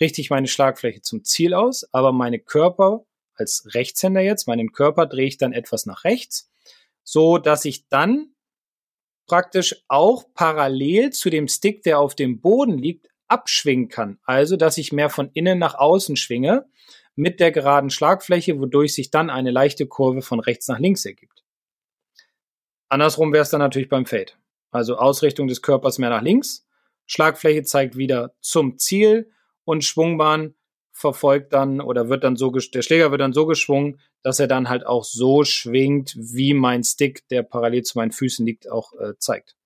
[0.00, 5.06] richte ich meine Schlagfläche zum Ziel aus, aber meine Körper als Rechtshänder jetzt, meinen Körper
[5.06, 6.50] drehe ich dann etwas nach rechts,
[7.02, 8.34] so dass ich dann
[9.26, 14.18] praktisch auch parallel zu dem Stick, der auf dem Boden liegt, abschwingen kann.
[14.24, 16.66] Also, dass ich mehr von innen nach außen schwinge
[17.16, 21.44] mit der geraden Schlagfläche, wodurch sich dann eine leichte Kurve von rechts nach links ergibt.
[22.88, 24.32] Andersrum wäre es dann natürlich beim Fade.
[24.70, 26.66] Also Ausrichtung des Körpers mehr nach links,
[27.06, 29.30] Schlagfläche zeigt wieder zum Ziel
[29.64, 30.54] und Schwungbahn
[30.92, 34.68] verfolgt dann oder wird dann so, der Schläger wird dann so geschwungen, dass er dann
[34.68, 39.14] halt auch so schwingt, wie mein Stick, der parallel zu meinen Füßen liegt, auch äh,
[39.18, 39.56] zeigt.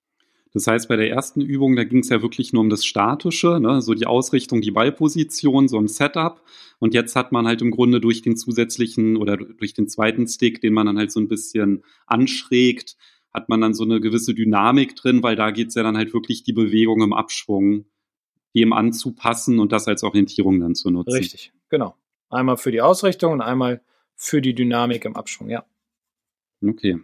[0.55, 3.61] Das heißt, bei der ersten Übung, da ging es ja wirklich nur um das Statische,
[3.61, 3.83] ne?
[3.83, 6.43] so die Ausrichtung, die Ballposition, so ein Setup.
[6.79, 10.61] Und jetzt hat man halt im Grunde durch den zusätzlichen oder durch den zweiten Stick,
[10.61, 12.97] den man dann halt so ein bisschen anschrägt,
[13.33, 16.15] hat man dann so eine gewisse Dynamik drin, weil da geht es ja dann halt
[16.15, 17.85] wirklich die Bewegung im Abschwung
[18.55, 21.15] dem anzupassen und das als Orientierung dann zu nutzen.
[21.15, 21.97] Richtig, genau.
[22.31, 23.83] Einmal für die Ausrichtung und einmal
[24.15, 25.65] für die Dynamik im Abschwung, ja.
[26.67, 26.99] Okay.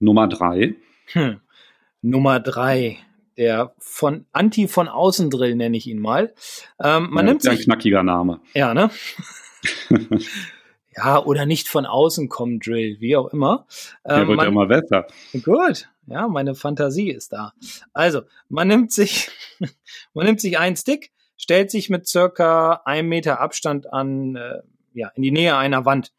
[0.00, 0.74] Nummer drei.
[1.12, 1.40] Hm.
[2.02, 2.98] Nummer drei.
[3.36, 6.34] Der von Anti von Außen Drill nenne ich ihn mal.
[6.82, 8.40] Ähm, man ja, nimmt sich, ein knackiger Name.
[8.52, 8.90] Ja, ne?
[10.96, 13.66] ja, oder nicht von außen kommen Drill, wie auch immer.
[14.04, 15.06] Der ähm, wird man, ja immer besser.
[15.44, 17.52] Gut, ja, meine Fantasie ist da.
[17.92, 19.30] Also, man nimmt sich,
[20.14, 24.62] man nimmt sich einen Stick, stellt sich mit circa einem Meter Abstand an, äh,
[24.94, 26.12] ja, in die Nähe einer Wand.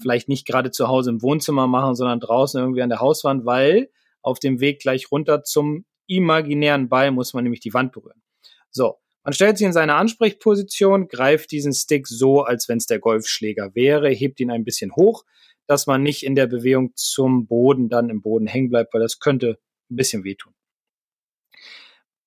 [0.00, 3.90] Vielleicht nicht gerade zu Hause im Wohnzimmer machen, sondern draußen irgendwie an der Hauswand, weil
[4.24, 8.22] auf dem Weg gleich runter zum imaginären Ball muss man nämlich die Wand berühren.
[8.70, 12.98] So, man stellt sich in seine Ansprechposition, greift diesen Stick so, als wenn es der
[12.98, 15.24] Golfschläger wäre, hebt ihn ein bisschen hoch,
[15.66, 19.18] dass man nicht in der Bewegung zum Boden dann im Boden hängen bleibt, weil das
[19.20, 19.58] könnte
[19.90, 20.52] ein bisschen wehtun.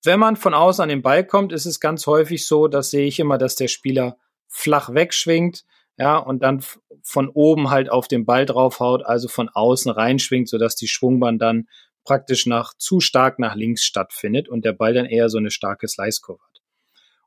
[0.04, 3.06] Wenn man von außen an den Ball kommt, ist es ganz häufig so, das sehe
[3.06, 4.16] ich immer, dass der Spieler
[4.48, 5.64] flach wegschwingt,
[5.98, 6.64] ja, und dann
[7.02, 11.68] von oben halt auf den Ball draufhaut, also von außen reinschwingt, sodass die Schwungbahn dann
[12.08, 15.86] praktisch nach zu stark nach links stattfindet und der Ball dann eher so eine starke
[15.86, 16.62] Slice-Kurve hat.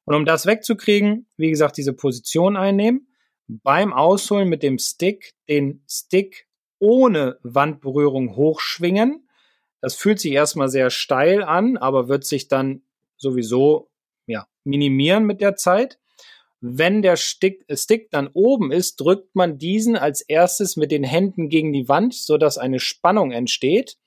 [0.06, 3.08] Und um das wegzukriegen, wie gesagt, diese Position einnehmen,
[3.48, 6.48] beim Ausholen mit dem Stick den Stick
[6.80, 9.30] ohne Wandberührung hochschwingen.
[9.82, 12.82] Das fühlt sich erstmal sehr steil an, aber wird sich dann
[13.18, 13.92] sowieso
[14.26, 16.00] ja, minimieren mit der Zeit.
[16.60, 21.50] Wenn der Stick, Stick dann oben ist, drückt man diesen als erstes mit den Händen
[21.50, 24.00] gegen die Wand, sodass eine Spannung entsteht.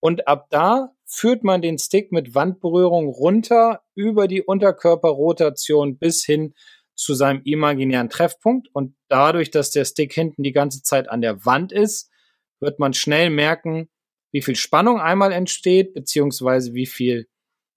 [0.00, 6.54] Und ab da führt man den Stick mit Wandberührung runter über die Unterkörperrotation bis hin
[6.94, 8.68] zu seinem imaginären Treffpunkt.
[8.72, 12.10] Und dadurch, dass der Stick hinten die ganze Zeit an der Wand ist,
[12.60, 13.88] wird man schnell merken,
[14.32, 17.28] wie viel Spannung einmal entsteht, beziehungsweise wie viel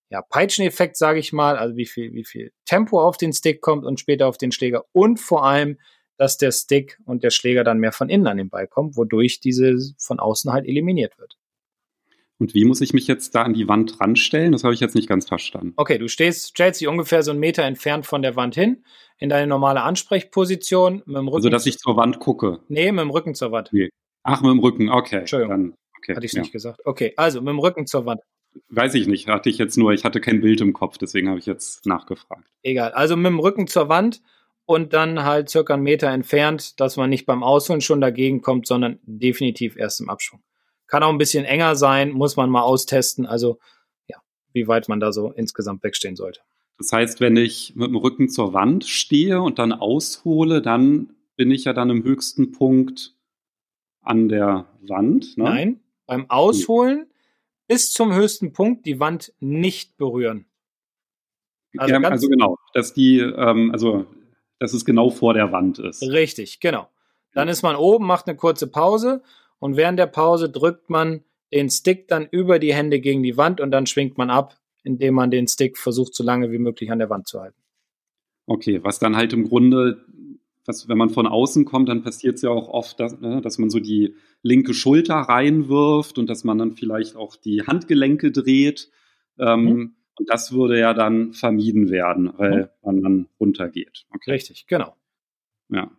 [0.10, 3.86] ja, Peitscheneffekt, sage ich mal, also wie viel, wie viel Tempo auf den Stick kommt
[3.86, 5.78] und später auf den Schläger und vor allem,
[6.18, 9.40] dass der Stick und der Schläger dann mehr von innen an den Ball kommen, wodurch
[9.40, 11.39] diese von außen halt eliminiert wird.
[12.40, 14.54] Und wie muss ich mich jetzt da an die Wand ranstellen?
[14.54, 15.74] Das habe ich jetzt nicht ganz verstanden.
[15.76, 18.84] Okay, du stehst, stellst dich ungefähr so einen Meter entfernt von der Wand hin,
[19.18, 21.36] in deine normale Ansprechposition, mit dem Rücken.
[21.36, 22.62] Also, dass ich zur Wand gucke?
[22.70, 23.70] Nee, mit dem Rücken zur Wand.
[23.74, 23.90] Nee.
[24.24, 25.20] Ach, mit dem Rücken, okay.
[25.20, 25.52] Entschuldigung.
[25.52, 26.42] Dann, okay, Hatte ich ja.
[26.42, 26.80] nicht gesagt.
[26.86, 28.22] Okay, also mit dem Rücken zur Wand.
[28.70, 31.40] Weiß ich nicht, hatte ich jetzt nur, ich hatte kein Bild im Kopf, deswegen habe
[31.40, 32.48] ich jetzt nachgefragt.
[32.64, 34.22] Egal, also mit dem Rücken zur Wand
[34.66, 38.66] und dann halt circa einen Meter entfernt, dass man nicht beim Ausholen schon dagegen kommt,
[38.66, 40.42] sondern definitiv erst im Abschwung.
[40.90, 43.26] Kann auch ein bisschen enger sein, muss man mal austesten.
[43.26, 43.60] Also
[44.08, 44.18] ja,
[44.54, 46.42] wie weit man da so insgesamt wegstehen sollte.
[46.80, 51.52] Das heißt, wenn ich mit dem Rücken zur Wand stehe und dann aushole, dann bin
[51.52, 53.14] ich ja dann im höchsten Punkt
[54.02, 55.38] an der Wand.
[55.38, 55.44] Ne?
[55.44, 57.08] Nein, beim Ausholen
[57.68, 60.46] bis zum höchsten Punkt die Wand nicht berühren.
[61.78, 64.08] Also, ja, also genau, dass die, ähm, also
[64.58, 66.02] dass es genau vor der Wand ist.
[66.02, 66.90] Richtig, genau.
[67.34, 69.22] Dann ist man oben, macht eine kurze Pause
[69.60, 73.62] und während der Pause drückt man den Stick dann über die Hände gegen die Wand
[73.62, 77.00] und dann schwingt man ab, indem man den Stick versucht, so lange wie möglich an
[77.00, 77.58] der Wand zu halten.
[78.46, 80.04] Okay, was dann halt im Grunde,
[80.66, 83.58] was, wenn man von außen kommt, dann passiert es ja auch oft, dass, ne, dass
[83.58, 88.90] man so die linke Schulter reinwirft und dass man dann vielleicht auch die Handgelenke dreht.
[89.38, 89.96] Ähm, mhm.
[90.18, 92.68] Und das würde ja dann vermieden werden, weil mhm.
[92.84, 94.06] man dann runtergeht.
[94.14, 94.32] Okay.
[94.32, 94.96] Richtig, genau.
[95.70, 95.92] Ja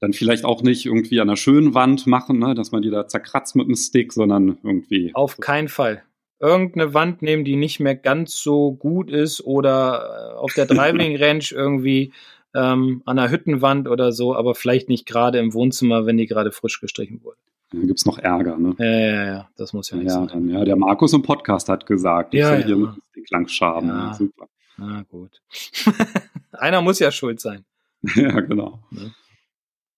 [0.00, 3.06] dann vielleicht auch nicht irgendwie an einer schönen Wand machen, ne, dass man die da
[3.06, 5.12] zerkratzt mit dem Stick, sondern irgendwie.
[5.14, 6.02] Auf keinen Fall.
[6.38, 11.16] Irgendeine Wand nehmen, die nicht mehr ganz so gut ist oder äh, auf der Driving
[11.16, 12.12] Range irgendwie
[12.54, 16.52] ähm, an einer Hüttenwand oder so, aber vielleicht nicht gerade im Wohnzimmer, wenn die gerade
[16.52, 17.38] frisch gestrichen wurde.
[17.72, 18.74] Dann gibt es noch Ärger, ne?
[18.78, 20.48] Ja, ja, ja, das muss ja nicht ja, sein.
[20.48, 22.66] Ja, der Markus im Podcast hat gesagt, ich ja, soll ja.
[22.66, 23.88] hier mit dem Stick lang schaben.
[23.88, 24.14] Ja.
[24.14, 24.48] Super.
[24.76, 25.42] Na gut.
[26.52, 27.64] Einer muss ja schuld sein.
[28.14, 28.80] ja, genau.
[28.92, 29.02] Ja.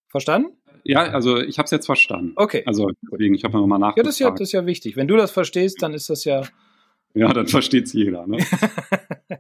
[0.09, 0.57] Verstanden?
[0.85, 2.33] Ja, also ich habe es jetzt verstanden.
[2.37, 2.63] Okay.
[2.67, 3.99] Also deswegen, ich habe nochmal nachgefragt.
[3.99, 4.97] Ja das, ist ja, das ist ja wichtig.
[4.97, 6.43] Wenn du das verstehst, dann ist das ja
[7.15, 8.27] Ja, dann versteht es jeder.
[8.27, 8.39] Ne?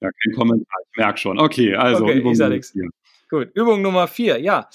[0.00, 1.38] ja, kein Kommentar, ich merke schon.
[1.38, 2.88] Okay, also okay, Übung Nummer vier.
[3.30, 4.68] Gut, Übung Nummer vier, ja.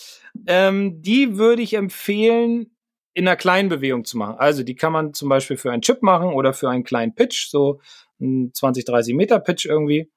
[0.48, 2.74] Ähm, die würde ich empfehlen,
[3.14, 4.36] in einer kleinen Bewegung zu machen.
[4.38, 7.48] Also die kann man zum Beispiel für einen Chip machen oder für einen kleinen Pitch,
[7.50, 7.80] so
[8.20, 10.12] ein 20, 30 Meter Pitch irgendwie.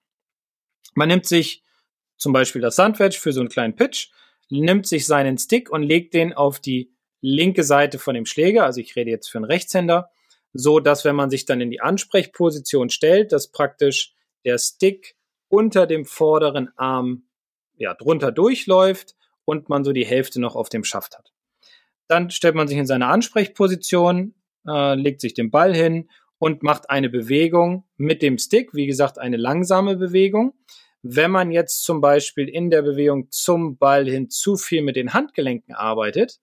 [0.94, 1.62] Man nimmt sich
[2.16, 4.08] zum Beispiel das Sandwedge für so einen kleinen Pitch,
[4.48, 8.64] nimmt sich seinen Stick und legt den auf die linke Seite von dem Schläger.
[8.64, 10.10] Also ich rede jetzt für einen Rechtshänder,
[10.52, 15.16] so dass wenn man sich dann in die Ansprechposition stellt, dass praktisch der Stick
[15.48, 17.24] unter dem vorderen Arm
[17.76, 21.32] ja, drunter durchläuft und man so die Hälfte noch auf dem Schaft hat.
[22.08, 24.34] Dann stellt man sich in seine Ansprechposition,
[24.66, 28.74] äh, legt sich den Ball hin und macht eine Bewegung mit dem Stick.
[28.74, 30.54] Wie gesagt, eine langsame Bewegung.
[31.08, 35.14] Wenn man jetzt zum Beispiel in der Bewegung zum Ball hin zu viel mit den
[35.14, 36.40] Handgelenken arbeitet,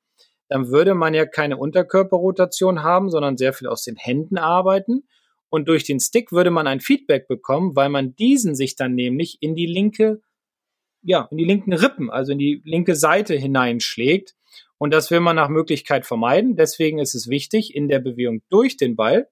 [0.48, 5.04] dann würde man ja keine Unterkörperrotation haben, sondern sehr viel aus den Händen arbeiten.
[5.50, 9.38] Und durch den Stick würde man ein Feedback bekommen, weil man diesen sich dann nämlich
[9.42, 10.22] in die linke,
[11.02, 14.36] ja, in die linken Rippen, also in die linke Seite hineinschlägt.
[14.78, 16.56] Und das will man nach Möglichkeit vermeiden.
[16.56, 19.28] Deswegen ist es wichtig, in der Bewegung durch den Ball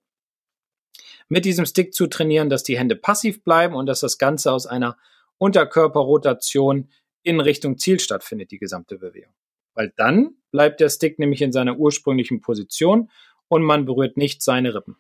[1.29, 4.65] mit diesem Stick zu trainieren, dass die Hände passiv bleiben und dass das Ganze aus
[4.65, 4.97] einer
[5.41, 6.89] Unterkörperrotation
[7.23, 9.33] in Richtung Ziel stattfindet, die gesamte Bewegung.
[9.73, 13.09] Weil dann bleibt der Stick nämlich in seiner ursprünglichen Position
[13.47, 14.97] und man berührt nicht seine Rippen.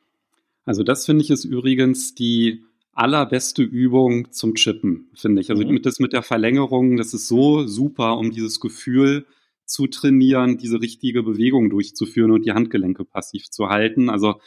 [0.65, 5.51] Also das finde ich ist übrigens die allerbeste Übung zum Chippen, finde ich.
[5.51, 5.73] Also mhm.
[5.73, 9.27] mit, das mit der Verlängerung, das ist so super, um dieses Gefühl
[9.65, 14.09] zu trainieren, diese richtige Bewegung durchzuführen und die Handgelenke passiv zu halten.
[14.09, 14.41] Also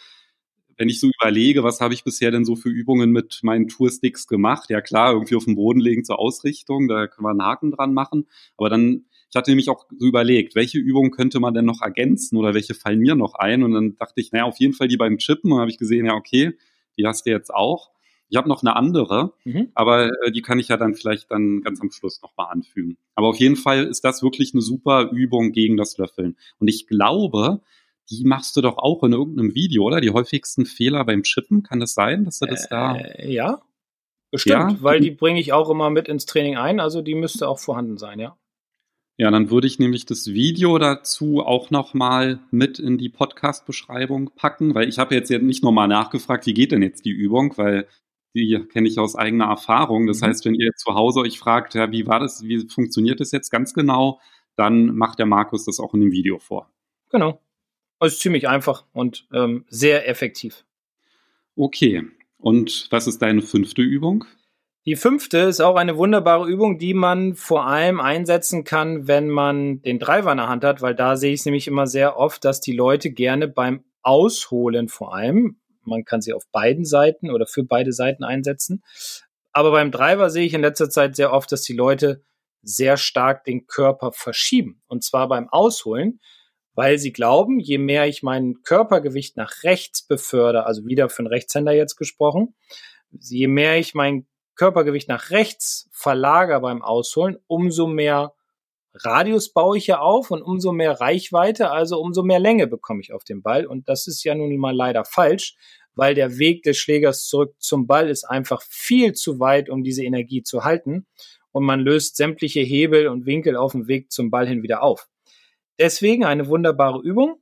[0.77, 4.27] wenn ich so überlege, was habe ich bisher denn so für Übungen mit meinen Toursticks
[4.27, 4.71] gemacht?
[4.71, 7.95] Ja klar, irgendwie auf den Boden legen zur Ausrichtung, da können wir einen Haken dran
[7.95, 8.27] machen.
[8.57, 12.37] Aber dann, ich hatte nämlich auch so überlegt, welche Übungen könnte man denn noch ergänzen
[12.37, 13.63] oder welche fallen mir noch ein?
[13.63, 15.51] Und dann dachte ich, naja, auf jeden Fall die beim Chippen.
[15.51, 16.57] Und dann habe ich gesehen, ja okay,
[16.97, 17.91] die hast du jetzt auch.
[18.31, 19.69] Ich habe noch eine andere, mhm.
[19.75, 22.97] aber äh, die kann ich ja dann vielleicht dann ganz am Schluss nochmal anfügen.
[23.15, 26.37] Aber auf jeden Fall ist das wirklich eine super Übung gegen das Löffeln.
[26.59, 27.61] Und ich glaube,
[28.11, 30.01] die machst du doch auch in irgendeinem Video, oder?
[30.01, 32.97] Die häufigsten Fehler beim Chippen, kann das sein, dass du das da.
[32.97, 33.63] Äh, ja,
[34.31, 34.83] bestimmt, ja?
[34.83, 37.99] weil die bringe ich auch immer mit ins Training ein, also die müsste auch vorhanden
[37.99, 38.37] sein, ja.
[39.17, 44.75] Ja, dann würde ich nämlich das Video dazu auch nochmal mit in die Podcast-Beschreibung packen,
[44.75, 47.87] weil ich habe jetzt nicht nochmal nachgefragt, wie geht denn jetzt die Übung, weil
[48.35, 50.09] die kenne ich aus eigener Erfahrung.
[50.09, 50.27] Das mhm.
[50.27, 53.51] heißt, wenn ihr zu Hause euch fragt, ja, wie war das, wie funktioniert das jetzt
[53.51, 54.21] ganz genau,
[54.57, 56.69] dann macht der Markus das auch in dem Video vor.
[57.11, 57.41] Genau.
[58.01, 60.65] Es ist ziemlich einfach und ähm, sehr effektiv.
[61.57, 62.03] Okay.
[62.39, 64.27] Und was ist deine fünfte Übung?
[64.87, 69.81] Die fünfte ist auch eine wunderbare Übung, die man vor allem einsetzen kann, wenn man
[69.81, 72.45] den Driver in der Hand hat, weil da sehe ich es nämlich immer sehr oft,
[72.45, 77.47] dass die Leute gerne beim Ausholen vor allem, man kann sie auf beiden Seiten oder
[77.47, 78.83] für beide Seiten einsetzen,
[79.53, 82.23] aber beim Driver sehe ich in letzter Zeit sehr oft, dass die Leute
[82.61, 84.83] sehr stark den Körper verschieben.
[84.87, 86.21] Und zwar beim Ausholen
[86.75, 91.29] weil sie glauben, je mehr ich mein Körpergewicht nach rechts befördere, also wieder für einen
[91.29, 92.55] Rechtshänder jetzt gesprochen,
[93.11, 98.35] je mehr ich mein Körpergewicht nach rechts verlagere beim Ausholen, umso mehr
[98.97, 103.13] Radius baue ich ja auf und umso mehr Reichweite, also umso mehr Länge bekomme ich
[103.13, 103.67] auf den Ball.
[103.67, 105.57] Und das ist ja nun mal leider falsch,
[105.97, 110.05] weil der Weg des Schlägers zurück zum Ball ist einfach viel zu weit, um diese
[110.05, 111.07] Energie zu halten.
[111.51, 115.09] Und man löst sämtliche Hebel und Winkel auf dem Weg zum Ball hin wieder auf.
[115.79, 117.41] Deswegen eine wunderbare Übung.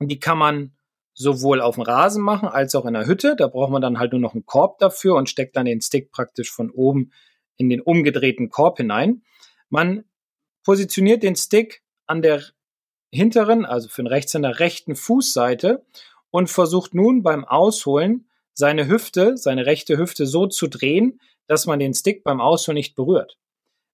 [0.00, 0.72] Die kann man
[1.14, 3.36] sowohl auf dem Rasen machen als auch in der Hütte.
[3.36, 6.10] Da braucht man dann halt nur noch einen Korb dafür und steckt dann den Stick
[6.10, 7.12] praktisch von oben
[7.56, 9.22] in den umgedrehten Korb hinein.
[9.68, 10.04] Man
[10.64, 12.42] positioniert den Stick an der
[13.10, 15.84] hinteren, also für den Rechtshänder rechten Fußseite
[16.30, 21.78] und versucht nun beim Ausholen seine Hüfte, seine rechte Hüfte so zu drehen, dass man
[21.78, 23.38] den Stick beim Ausholen nicht berührt.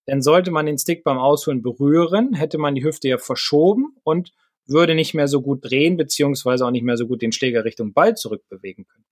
[0.08, 4.32] Denn sollte man den Stick beim Ausholen berühren, hätte man die Hüfte ja verschoben und
[4.66, 7.92] würde nicht mehr so gut drehen, beziehungsweise auch nicht mehr so gut den Schläger Richtung
[7.92, 9.04] Ball zurückbewegen können.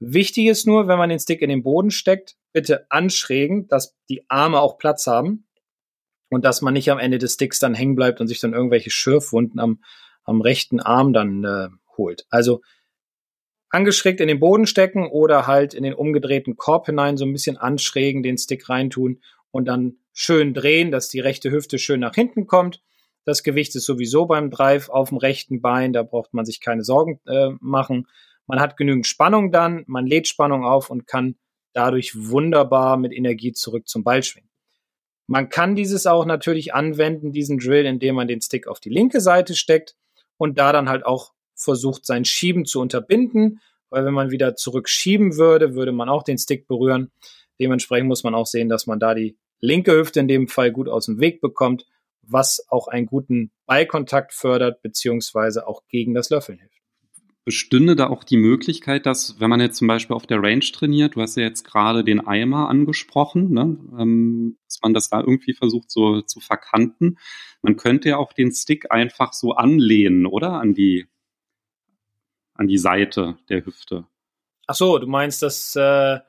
[0.00, 4.24] Wichtig ist nur, wenn man den Stick in den Boden steckt, bitte anschrägen, dass die
[4.28, 5.46] Arme auch Platz haben
[6.30, 8.90] und dass man nicht am Ende des Sticks dann hängen bleibt und sich dann irgendwelche
[8.90, 9.82] Schürfwunden am,
[10.24, 12.26] am rechten Arm dann äh, holt.
[12.30, 12.62] Also
[13.70, 17.56] angeschrägt in den Boden stecken oder halt in den umgedrehten Korb hinein so ein bisschen
[17.56, 22.46] anschrägen, den Stick reintun und dann schön drehen, dass die rechte Hüfte schön nach hinten
[22.46, 22.82] kommt.
[23.24, 26.84] Das Gewicht ist sowieso beim Drive auf dem rechten Bein, da braucht man sich keine
[26.84, 28.06] Sorgen äh, machen.
[28.46, 31.36] Man hat genügend Spannung dann, man lädt Spannung auf und kann
[31.72, 34.50] dadurch wunderbar mit Energie zurück zum Ball schwingen.
[35.26, 39.20] Man kann dieses auch natürlich anwenden, diesen Drill, indem man den Stick auf die linke
[39.20, 39.96] Seite steckt
[40.36, 45.36] und da dann halt auch versucht, sein Schieben zu unterbinden, weil wenn man wieder zurückschieben
[45.36, 47.10] würde, würde man auch den Stick berühren.
[47.58, 50.88] Dementsprechend muss man auch sehen, dass man da die linke Hüfte in dem Fall gut
[50.88, 51.86] aus dem Weg bekommt,
[52.22, 56.74] was auch einen guten Beikontakt fördert, beziehungsweise auch gegen das Löffeln hilft.
[57.44, 61.14] Bestünde da auch die Möglichkeit, dass, wenn man jetzt zum Beispiel auf der Range trainiert,
[61.14, 65.52] du hast ja jetzt gerade den Eimer angesprochen, ne, ähm, dass man das da irgendwie
[65.52, 67.18] versucht so zu verkanten.
[67.60, 70.52] Man könnte ja auch den Stick einfach so anlehnen, oder?
[70.52, 71.06] An die,
[72.54, 74.06] an die Seite der Hüfte.
[74.66, 76.20] Ach so, du meinst, dass, äh,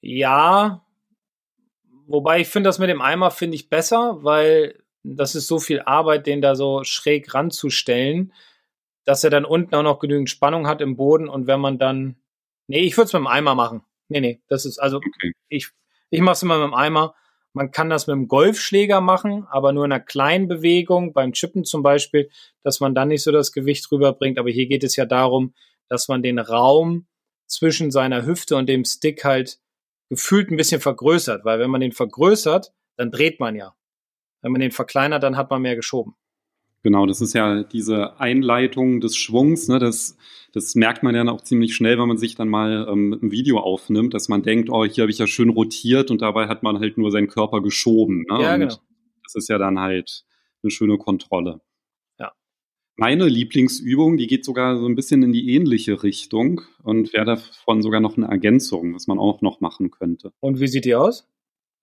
[0.00, 0.84] ja,
[2.10, 5.80] wobei ich finde das mit dem Eimer finde ich besser, weil das ist so viel
[5.80, 8.32] Arbeit, den da so schräg ranzustellen
[9.04, 12.16] dass er dann unten auch noch genügend Spannung hat im Boden und wenn man dann,
[12.66, 13.82] nee, ich würde es mit dem Eimer machen.
[14.08, 15.32] Nee, nee, das ist, also okay.
[15.48, 15.70] ich,
[16.10, 17.14] ich mache es immer mit dem Eimer.
[17.52, 21.64] Man kann das mit dem Golfschläger machen, aber nur in einer kleinen Bewegung, beim Chippen
[21.64, 22.30] zum Beispiel,
[22.62, 24.38] dass man dann nicht so das Gewicht rüberbringt.
[24.38, 25.54] Aber hier geht es ja darum,
[25.88, 27.08] dass man den Raum
[27.46, 29.58] zwischen seiner Hüfte und dem Stick halt
[30.10, 33.74] gefühlt ein bisschen vergrößert, weil wenn man den vergrößert, dann dreht man ja.
[34.42, 36.14] Wenn man den verkleinert, dann hat man mehr geschoben.
[36.82, 40.16] Genau, das ist ja diese Einleitung des Schwungs, ne, das,
[40.52, 43.58] das merkt man ja auch ziemlich schnell, wenn man sich dann mal ähm, ein Video
[43.58, 46.80] aufnimmt, dass man denkt, oh, hier habe ich ja schön rotiert und dabei hat man
[46.80, 48.24] halt nur seinen Körper geschoben.
[48.30, 48.42] Ne?
[48.42, 48.74] Ja, genau.
[49.24, 50.24] Das ist ja dann halt
[50.62, 51.60] eine schöne Kontrolle.
[53.00, 57.82] Meine Lieblingsübung, die geht sogar so ein bisschen in die ähnliche Richtung und wäre davon
[57.82, 60.32] sogar noch eine Ergänzung, was man auch noch machen könnte.
[60.40, 61.26] Und wie sieht die aus?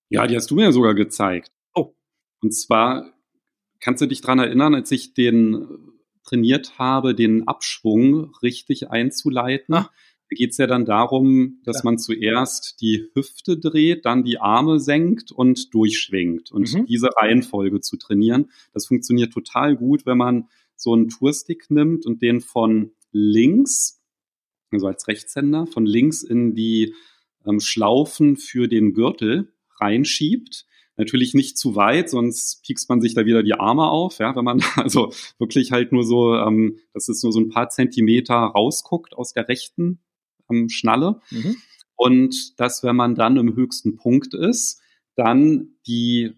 [0.10, 1.51] Ja, die hast du mir sogar gezeigt.
[1.73, 1.93] Oh.
[2.41, 3.17] Und zwar
[3.80, 5.65] Kannst du dich dran erinnern, als ich den äh,
[6.27, 9.75] trainiert habe, den Abschwung richtig einzuleiten?
[9.75, 9.91] Ah.
[10.30, 11.82] Da geht es ja dann darum, dass ja.
[11.86, 16.51] man zuerst die Hüfte dreht, dann die Arme senkt und durchschwingt.
[16.51, 16.86] Und mhm.
[16.86, 22.22] diese Reihenfolge zu trainieren, das funktioniert total gut, wenn man so einen Tourstick nimmt und
[22.22, 24.02] den von links,
[24.72, 26.94] also als Rechtshänder, von links in die
[27.46, 33.26] ähm, Schlaufen für den Gürtel reinschiebt Natürlich nicht zu weit, sonst piekst man sich da
[33.26, 37.22] wieder die Arme auf, ja, wenn man also wirklich halt nur so, ähm, dass es
[37.22, 40.00] nur so ein paar Zentimeter rausguckt aus der rechten
[40.50, 41.22] ähm, Schnalle.
[41.30, 41.56] Mhm.
[41.96, 44.82] Und dass, wenn man dann im höchsten Punkt ist,
[45.16, 46.34] dann die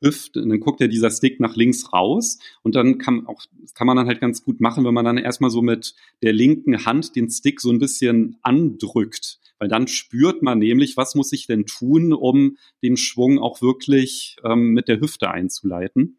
[0.00, 3.42] Hüfte, dann guckt ja dieser Stick nach links raus und dann kann auch,
[3.74, 6.84] kann man dann halt ganz gut machen, wenn man dann erstmal so mit der linken
[6.84, 11.46] Hand den Stick so ein bisschen andrückt weil dann spürt man nämlich, was muss ich
[11.46, 16.18] denn tun, um den Schwung auch wirklich ähm, mit der Hüfte einzuleiten.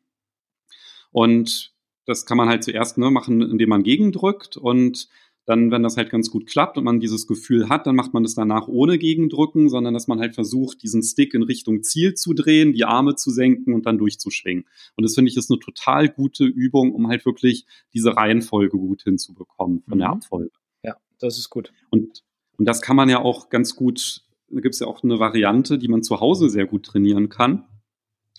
[1.12, 1.74] Und
[2.06, 5.08] das kann man halt zuerst ne, machen, indem man gegendrückt und
[5.50, 8.24] dann, wenn das halt ganz gut klappt und man dieses Gefühl hat, dann macht man
[8.24, 12.34] das danach ohne Gegendrücken, sondern dass man halt versucht, diesen Stick in Richtung Ziel zu
[12.34, 14.66] drehen, die Arme zu senken und dann durchzuschwingen.
[14.96, 19.04] Und das finde ich ist eine total gute Übung, um halt wirklich diese Reihenfolge gut
[19.04, 20.00] hinzubekommen von mhm.
[20.00, 20.52] der Abfolge.
[20.84, 21.74] Ja, das ist gut.
[21.90, 22.24] Und
[22.60, 25.80] und das kann man ja auch ganz gut, da gibt es ja auch eine Variante,
[25.80, 27.64] die man zu Hause sehr gut trainieren kann.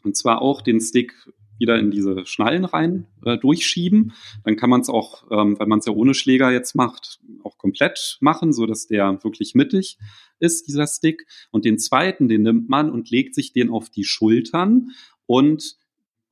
[0.05, 1.15] Und zwar auch den Stick
[1.61, 4.13] wieder in diese Schnallen rein äh, durchschieben.
[4.45, 7.59] Dann kann man es auch, ähm, wenn man es ja ohne Schläger jetzt macht, auch
[7.59, 9.99] komplett machen, so dass der wirklich mittig
[10.41, 11.27] ist, dieser Stick.
[11.53, 14.91] Und den zweiten, den nimmt man und legt sich den auf die Schultern
[15.27, 15.77] und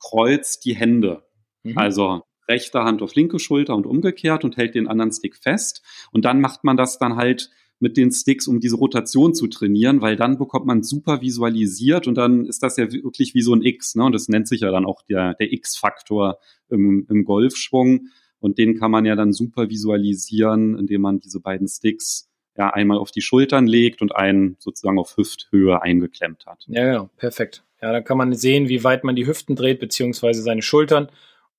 [0.01, 1.25] kreuzt die Hände.
[1.63, 1.79] Mhm.
[1.79, 5.83] Also rechte Hand auf linke Schulter und umgekehrt und hält den anderen Stick fest.
[6.11, 10.01] Und dann macht man das dann halt mit den Sticks, um diese Rotation zu trainieren,
[10.01, 13.63] weil dann bekommt man super visualisiert und dann ist das ja wirklich wie so ein
[13.63, 14.05] X, ne?
[14.05, 16.39] Und das nennt sich ja dann auch der, der X-Faktor
[16.69, 18.09] im, im Golfschwung.
[18.41, 22.99] Und den kann man ja dann super visualisieren, indem man diese beiden Sticks ja einmal
[22.99, 26.65] auf die Schultern legt und einen sozusagen auf Hüfthöhe eingeklemmt hat.
[26.69, 27.65] Ja, genau, perfekt.
[27.81, 31.09] Ja, dann kann man sehen, wie weit man die Hüften dreht, beziehungsweise seine Schultern.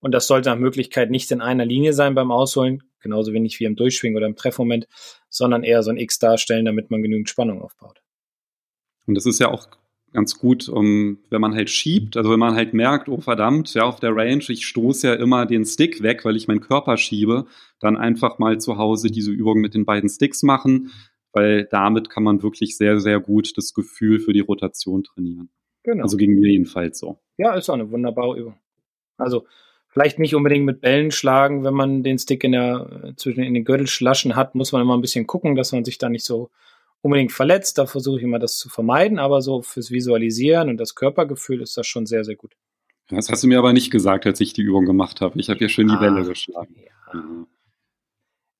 [0.01, 3.65] Und das sollte nach Möglichkeit nicht in einer Linie sein beim Ausholen, genauso wenig wie
[3.65, 4.87] im Durchschwingen oder im Treffmoment,
[5.29, 8.01] sondern eher so ein X darstellen, damit man genügend Spannung aufbaut.
[9.05, 9.67] Und das ist ja auch
[10.13, 13.83] ganz gut, um, wenn man halt schiebt, also wenn man halt merkt, oh verdammt, ja,
[13.83, 17.45] auf der Range, ich stoße ja immer den Stick weg, weil ich meinen Körper schiebe,
[17.79, 20.91] dann einfach mal zu Hause diese Übung mit den beiden Sticks machen,
[21.31, 25.49] weil damit kann man wirklich sehr, sehr gut das Gefühl für die Rotation trainieren.
[25.83, 26.03] Genau.
[26.03, 27.19] Also gegen mir jedenfalls so.
[27.37, 28.59] Ja, ist auch eine wunderbare Übung.
[29.17, 29.45] Also
[29.91, 33.65] Vielleicht nicht unbedingt mit Bällen schlagen, wenn man den Stick in der, zwischen in den
[33.65, 36.51] Gürtelschlaschen hat, muss man immer ein bisschen gucken, dass man sich da nicht so
[37.01, 37.77] unbedingt verletzt.
[37.79, 41.75] Da versuche ich immer das zu vermeiden, aber so fürs Visualisieren und das Körpergefühl ist
[41.75, 42.55] das schon sehr, sehr gut.
[43.07, 45.39] Das hast du mir aber nicht gesagt, als ich die Übung gemacht habe.
[45.39, 46.75] Ich habe hier schön die ah, Bälle geschlagen.
[46.77, 47.19] Ja.
[47.19, 47.47] Mhm.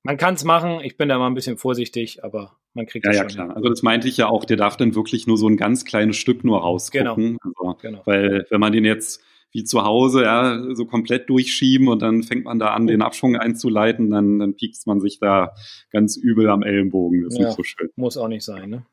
[0.02, 3.12] Man kann es machen, ich bin da mal ein bisschen vorsichtig, aber man kriegt ja,
[3.12, 3.38] das ja, schon.
[3.38, 3.56] Ja, klar.
[3.56, 6.16] Also das meinte ich ja auch, der darf dann wirklich nur so ein ganz kleines
[6.16, 7.38] Stück nur rausgucken.
[7.38, 7.68] Genau.
[7.68, 8.02] Also, genau.
[8.06, 9.22] Weil wenn man den jetzt
[9.52, 13.36] wie zu Hause, ja, so komplett durchschieben und dann fängt man da an, den Abschwung
[13.36, 15.52] einzuleiten, dann, dann piekst man sich da
[15.90, 17.24] ganz übel am Ellenbogen.
[17.24, 17.46] Das ist Ja.
[17.46, 17.88] nicht so schön.
[17.96, 18.86] Muss auch nicht sein, ne?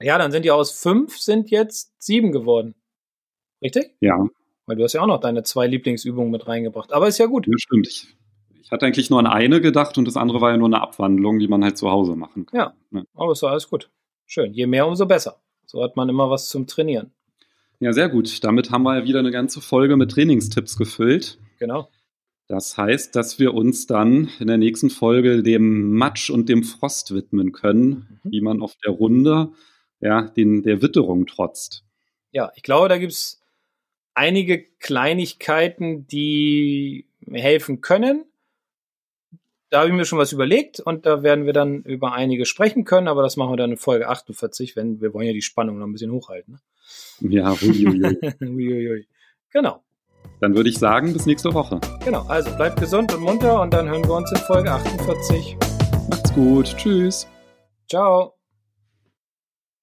[0.00, 2.74] Ja, dann sind ja aus fünf sind jetzt sieben geworden.
[3.60, 3.96] Richtig?
[4.00, 4.26] Ja,
[4.66, 6.92] Weil du hast ja auch noch deine zwei Lieblingsübungen mit reingebracht.
[6.92, 7.46] Aber ist ja gut.
[7.50, 7.88] das stimmt.
[7.88, 8.14] Ich,
[8.62, 11.38] ich hatte eigentlich nur an eine gedacht und das andere war ja nur eine Abwandlung,
[11.40, 12.60] die man halt zu Hause machen kann.
[12.60, 12.74] Ja.
[12.92, 13.02] Ja.
[13.14, 13.90] Aber ist doch alles gut.
[14.26, 14.52] Schön.
[14.52, 15.40] Je mehr, umso besser.
[15.66, 17.12] So hat man immer was zum Trainieren.
[17.80, 18.42] Ja, sehr gut.
[18.44, 21.38] Damit haben wir wieder eine ganze Folge mit Trainingstipps gefüllt.
[21.58, 21.88] Genau.
[22.48, 27.14] Das heißt, dass wir uns dann in der nächsten Folge dem Matsch und dem Frost
[27.14, 28.30] widmen können, Mhm.
[28.30, 29.52] wie man auf der Runde
[30.00, 31.84] ja, den, der Witterung trotzt.
[32.30, 33.40] Ja, ich glaube, da gibt's
[34.14, 38.24] einige Kleinigkeiten, die helfen können.
[39.70, 42.84] Da habe ich mir schon was überlegt und da werden wir dann über einige sprechen
[42.84, 45.78] können, aber das machen wir dann in Folge 48, wenn wir wollen ja die Spannung
[45.78, 46.60] noch ein bisschen hochhalten.
[47.20, 47.98] Ja, huiuiui.
[48.20, 48.36] Ne?
[48.40, 49.06] Uiuiui.
[49.52, 49.82] genau,
[50.40, 51.80] Dann würde ich sagen, bis nächste Woche.
[52.04, 52.22] genau.
[52.28, 55.56] Also bleibt gesund und munter und dann hören wir uns in Folge 48.
[56.10, 56.76] Macht's gut.
[56.76, 57.26] Tschüss.
[57.90, 58.37] Ciao.